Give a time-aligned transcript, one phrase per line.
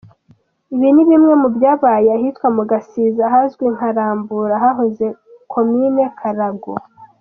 [0.73, 5.05] Ibi ni bimwe mu byabaye ahitwa mu Gasiza ahazwi nka Rambura, ahahoze
[5.51, 6.73] Komini Karago.